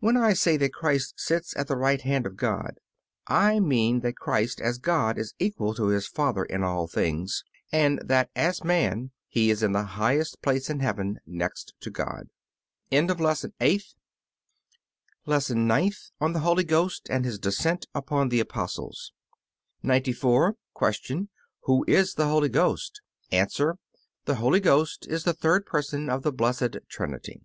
[0.00, 2.80] When I say that Christ sits at the right hand of God
[3.26, 8.00] I mean that Christ as God is equal to His Father in all things, and
[8.02, 12.28] that as man He is in the highest place in heaven next to God.
[12.90, 13.52] LESSON
[15.26, 19.12] NINTH ON THE HOLY GHOST AND HIS DESCENT UPON THE APOSTLES
[19.82, 20.56] 94.
[21.04, 21.28] Q.
[21.64, 23.02] Who is the Holy Ghost?
[23.30, 23.46] A.
[24.24, 27.42] The Holy Ghost is the third Person of the Blessed Trinity.